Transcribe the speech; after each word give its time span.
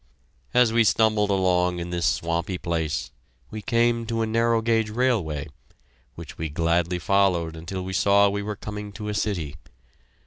As 0.51 0.73
we 0.73 0.83
stumbled 0.83 1.29
along 1.29 1.77
in 1.77 1.91
this 1.91 2.07
swampy 2.07 2.57
place, 2.57 3.11
we 3.51 3.61
came 3.61 4.07
to 4.07 4.23
a 4.23 4.25
narrow 4.25 4.59
gauge 4.63 4.89
railway, 4.89 5.47
which 6.15 6.39
we 6.39 6.49
gladly 6.49 6.97
followed 6.97 7.55
until 7.55 7.83
we 7.83 7.93
saw 7.93 8.27
we 8.27 8.41
were 8.41 8.55
coming 8.55 8.91
to 8.93 9.09
a 9.09 9.13
city. 9.13 9.57